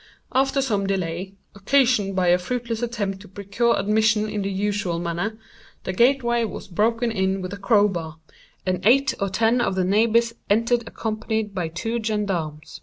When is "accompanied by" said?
10.87-11.67